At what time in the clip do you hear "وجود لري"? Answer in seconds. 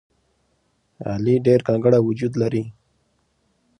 2.07-2.63